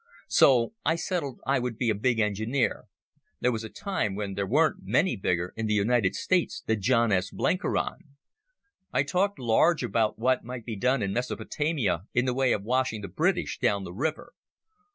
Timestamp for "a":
1.91-1.93, 3.63-3.69